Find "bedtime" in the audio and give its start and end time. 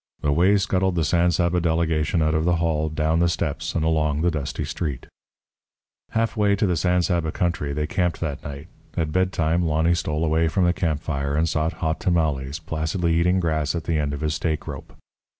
9.11-9.61